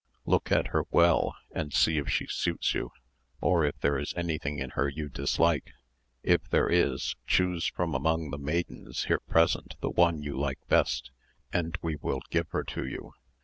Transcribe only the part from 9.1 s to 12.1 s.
present the one you like best, and we